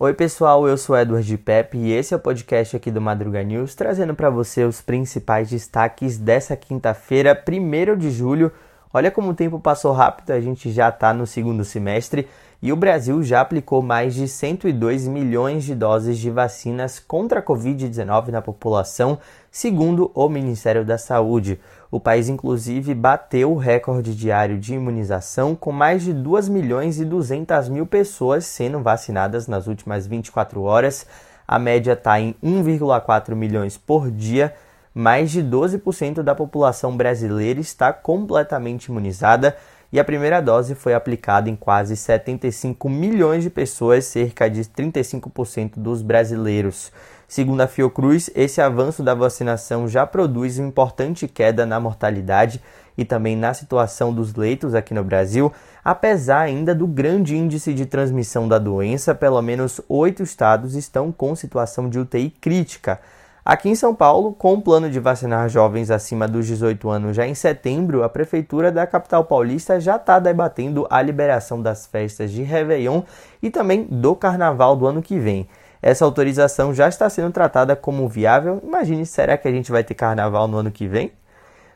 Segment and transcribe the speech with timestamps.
[0.00, 3.74] Oi pessoal, eu sou Edward Pepe e esse é o podcast aqui do Madruga News,
[3.74, 8.52] trazendo para você os principais destaques dessa quinta-feira, 1 de julho.
[8.94, 12.28] Olha como o tempo passou rápido, a gente já está no segundo semestre
[12.60, 17.42] e o Brasil já aplicou mais de 102 milhões de doses de vacinas contra a
[17.42, 19.18] Covid-19 na população,
[19.48, 21.60] segundo o Ministério da Saúde.
[21.88, 27.04] O país, inclusive, bateu o recorde diário de imunização, com mais de 2 milhões e
[27.04, 31.06] 200 mil pessoas sendo vacinadas nas últimas 24 horas.
[31.46, 34.52] A média está em 1,4 milhões por dia.
[34.92, 39.56] Mais de 12% da população brasileira está completamente imunizada
[39.92, 45.72] e a primeira dose foi aplicada em quase 75 milhões de pessoas, cerca de 35%
[45.76, 46.92] dos brasileiros.
[47.26, 52.60] Segundo a Fiocruz, esse avanço da vacinação já produz uma importante queda na mortalidade
[52.96, 55.52] e também na situação dos leitos aqui no Brasil,
[55.84, 61.34] apesar ainda do grande índice de transmissão da doença, pelo menos oito estados estão com
[61.34, 63.00] situação de UTI crítica.
[63.48, 67.26] Aqui em São Paulo, com o plano de vacinar jovens acima dos 18 anos já
[67.26, 72.42] em setembro, a Prefeitura da capital paulista já está debatendo a liberação das festas de
[72.42, 73.00] Réveillon
[73.42, 75.48] e também do Carnaval do ano que vem
[75.80, 78.60] essa autorização já está sendo tratada como viável.
[78.62, 81.12] Imagine, será que a gente vai ter carnaval no ano que vem?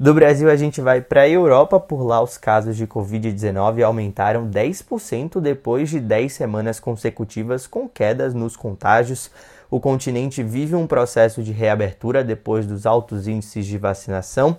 [0.00, 4.48] Do Brasil, a gente vai para a Europa, por lá os casos de Covid-19 aumentaram
[4.48, 9.28] 10% depois de 10 semanas consecutivas com quedas nos contágios.
[9.70, 14.56] O continente vive um processo de reabertura depois dos altos índices de vacinação.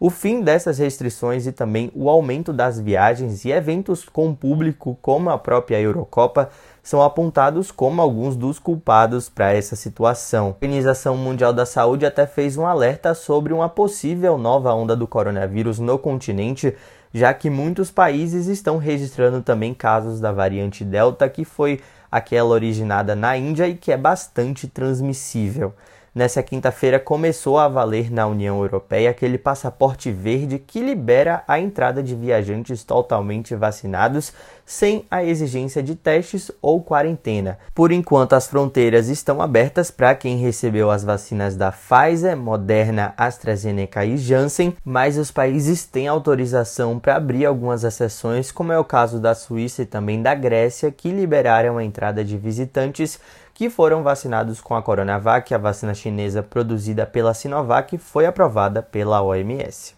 [0.00, 5.28] O fim dessas restrições e também o aumento das viagens e eventos com público, como
[5.28, 6.50] a própria Eurocopa,
[6.82, 10.46] são apontados como alguns dos culpados para essa situação.
[10.46, 15.06] A Organização Mundial da Saúde até fez um alerta sobre uma possível nova onda do
[15.06, 16.76] coronavírus no continente,
[17.12, 23.14] já que muitos países estão registrando também casos da variante Delta, que foi aquela originada
[23.14, 25.74] na Índia e que é bastante transmissível.
[26.18, 32.02] Nessa quinta-feira começou a valer na União Europeia aquele passaporte verde que libera a entrada
[32.02, 34.32] de viajantes totalmente vacinados
[34.66, 37.56] sem a exigência de testes ou quarentena.
[37.72, 44.04] Por enquanto, as fronteiras estão abertas para quem recebeu as vacinas da Pfizer, Moderna, AstraZeneca
[44.04, 49.20] e Janssen, mas os países têm autorização para abrir algumas exceções, como é o caso
[49.20, 53.20] da Suíça e também da Grécia, que liberaram a entrada de visitantes
[53.58, 59.20] que foram vacinados com a Coronavac, a vacina chinesa produzida pela Sinovac, foi aprovada pela
[59.20, 59.96] OMS.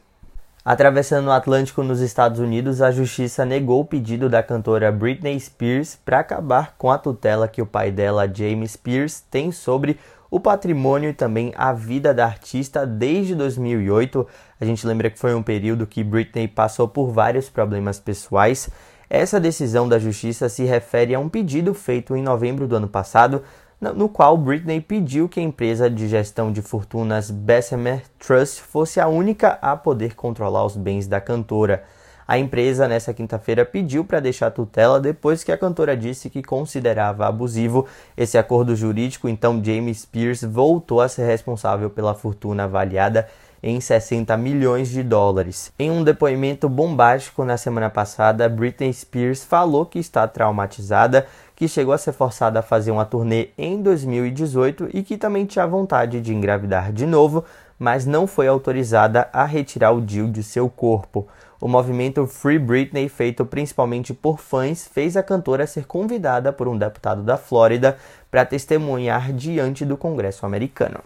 [0.64, 5.94] Atravessando o Atlântico nos Estados Unidos, a justiça negou o pedido da cantora Britney Spears
[6.02, 9.98] para acabar com a tutela que o pai dela, James Spears, tem sobre
[10.30, 14.26] o patrimônio e também a vida da artista desde 2008.
[14.58, 18.70] A gente lembra que foi um período que Britney passou por vários problemas pessoais
[19.10, 23.42] essa decisão da justiça se refere a um pedido feito em novembro do ano passado,
[23.80, 29.08] no qual Britney pediu que a empresa de gestão de fortunas Bessemer Trust fosse a
[29.08, 31.82] única a poder controlar os bens da cantora.
[32.28, 36.40] A empresa, nessa quinta-feira, pediu para deixar a tutela depois que a cantora disse que
[36.40, 43.26] considerava abusivo esse acordo jurídico, então James Spears voltou a ser responsável pela fortuna avaliada
[43.62, 45.72] em 60 milhões de dólares.
[45.78, 51.92] Em um depoimento bombástico na semana passada, Britney Spears falou que está traumatizada, que chegou
[51.92, 56.34] a ser forçada a fazer uma turnê em 2018 e que também tinha vontade de
[56.34, 57.44] engravidar de novo,
[57.78, 61.26] mas não foi autorizada a retirar o DIU de seu corpo.
[61.60, 66.78] O movimento Free Britney, feito principalmente por fãs, fez a cantora ser convidada por um
[66.78, 67.98] deputado da Flórida
[68.30, 71.00] para testemunhar diante do Congresso americano.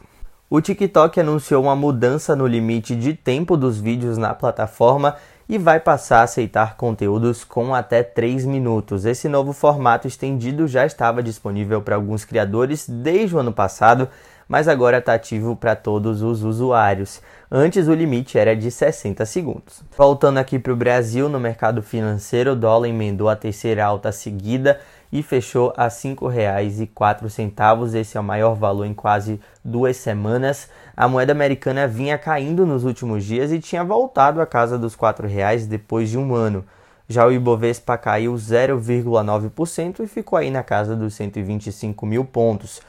[0.51, 5.17] O TikTok anunciou uma mudança no limite de tempo dos vídeos na plataforma
[5.49, 9.07] e vai passar a aceitar conteúdos com até 3 minutos.
[9.07, 14.07] Esse novo formato estendido já estava disponível para alguns criadores desde o ano passado,
[14.47, 17.23] mas agora está ativo para todos os usuários.
[17.51, 19.83] Antes o limite era de 60 segundos.
[19.97, 24.79] Voltando aqui para o Brasil, no mercado financeiro, o dólar emendou a terceira alta seguida
[25.13, 27.95] e fechou a R$ 5,04.
[27.95, 30.69] Esse é o maior valor em quase duas semanas.
[30.97, 35.27] A moeda americana vinha caindo nos últimos dias e tinha voltado à casa dos R$
[35.27, 36.65] reais depois de um ano.
[37.09, 42.81] Já o Ibovespa caiu 0,9% e ficou aí na casa dos 125 mil pontos.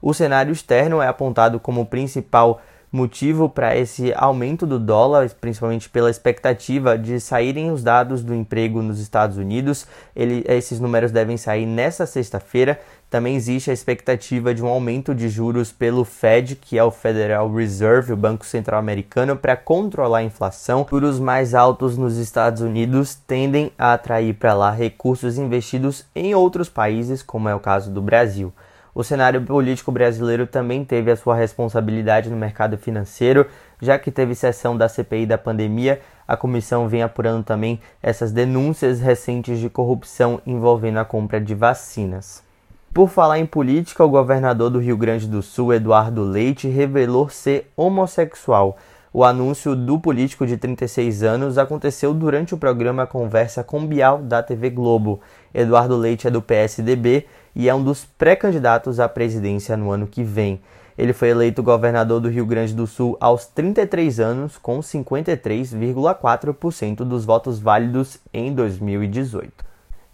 [0.00, 2.60] O cenário externo é apontado como principal
[2.94, 8.80] motivo para esse aumento do dólar, principalmente pela expectativa de saírem os dados do emprego
[8.82, 9.84] nos Estados Unidos.
[10.14, 12.80] Ele, esses números devem sair nesta sexta-feira.
[13.10, 17.52] Também existe a expectativa de um aumento de juros pelo Fed, que é o Federal
[17.52, 20.86] Reserve, o Banco Central Americano, para controlar a inflação.
[20.88, 26.68] Juros mais altos nos Estados Unidos tendem a atrair para lá recursos investidos em outros
[26.68, 28.52] países, como é o caso do Brasil.
[28.94, 33.44] O cenário político brasileiro também teve a sua responsabilidade no mercado financeiro,
[33.82, 36.00] já que teve sessão da CPI da pandemia.
[36.28, 42.44] A comissão vem apurando também essas denúncias recentes de corrupção envolvendo a compra de vacinas.
[42.92, 47.72] Por falar em política, o governador do Rio Grande do Sul, Eduardo Leite, revelou ser
[47.76, 48.78] homossexual.
[49.12, 54.40] O anúncio do político de 36 anos aconteceu durante o programa Conversa com Bial da
[54.42, 55.20] TV Globo.
[55.52, 60.22] Eduardo Leite é do PSDB e é um dos pré-candidatos à presidência no ano que
[60.22, 60.60] vem.
[60.96, 67.24] Ele foi eleito governador do Rio Grande do Sul aos 33 anos, com 53,4% dos
[67.24, 69.64] votos válidos em 2018.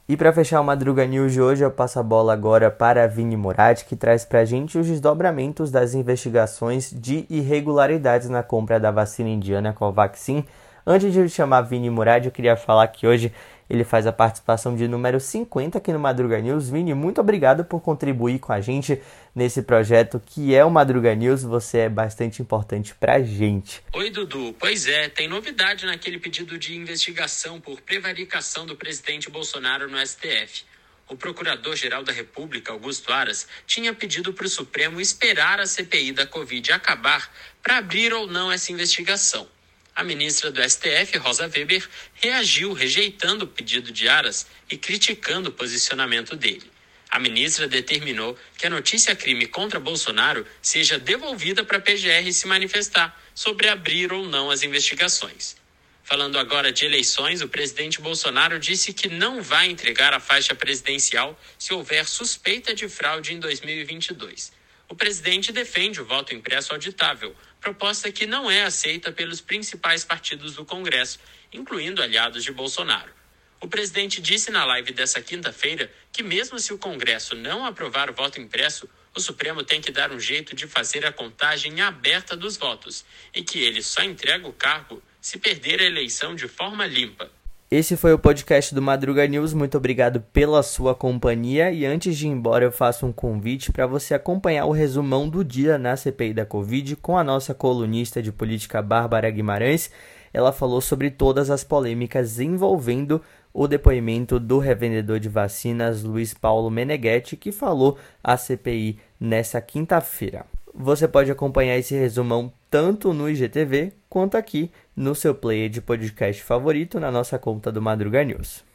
[0.08, 3.36] E para fechar o Madruga News de hoje, eu passo a bola agora para Vini
[3.36, 8.90] Moratti, que traz para a gente os desdobramentos das investigações de irregularidades na compra da
[8.90, 10.44] vacina indiana Covaxin.
[10.84, 13.32] Antes de chamar Vini Murad, eu queria falar que hoje
[13.70, 16.68] ele faz a participação de número 50 aqui no Madruga News.
[16.68, 19.00] Vini, muito obrigado por contribuir com a gente
[19.32, 21.44] nesse projeto que é o Madruga News.
[21.44, 23.80] Você é bastante importante pra gente.
[23.94, 24.56] Oi, Dudu.
[24.58, 30.64] Pois é, tem novidade naquele pedido de investigação por prevaricação do presidente Bolsonaro no STF.
[31.08, 36.26] O Procurador-Geral da República, Augusto Aras, tinha pedido para o Supremo esperar a CPI da
[36.26, 37.32] Covid acabar
[37.62, 39.46] para abrir ou não essa investigação.
[39.94, 45.52] A ministra do STF, Rosa Weber, reagiu rejeitando o pedido de Aras e criticando o
[45.52, 46.70] posicionamento dele.
[47.10, 52.46] A ministra determinou que a notícia crime contra Bolsonaro seja devolvida para a PGR se
[52.46, 55.56] manifestar sobre abrir ou não as investigações.
[56.04, 61.38] Falando agora de eleições, o presidente Bolsonaro disse que não vai entregar a faixa presidencial
[61.58, 64.52] se houver suspeita de fraude em 2022.
[64.88, 70.54] O presidente defende o voto impresso auditável, proposta que não é aceita pelos principais partidos
[70.54, 71.18] do Congresso,
[71.52, 73.12] incluindo aliados de Bolsonaro.
[73.60, 78.14] O presidente disse na live dessa quinta-feira que, mesmo se o Congresso não aprovar o
[78.14, 82.56] voto impresso, o Supremo tem que dar um jeito de fazer a contagem aberta dos
[82.56, 83.04] votos
[83.34, 87.30] e que ele só entrega o cargo se perder a eleição de forma limpa.
[87.72, 89.54] Esse foi o podcast do Madruga News.
[89.54, 91.70] Muito obrigado pela sua companhia.
[91.70, 95.44] E antes de ir embora, eu faço um convite para você acompanhar o resumão do
[95.44, 99.88] dia na CPI da Covid com a nossa colunista de política Bárbara Guimarães.
[100.34, 103.22] Ela falou sobre todas as polêmicas envolvendo
[103.54, 110.44] o depoimento do revendedor de vacinas Luiz Paulo Meneghetti, que falou à CPI nessa quinta-feira.
[110.74, 116.40] Você pode acompanhar esse resumão tanto no IGTV quanto aqui no seu player de podcast
[116.42, 118.69] favorito na nossa conta do Madruga News.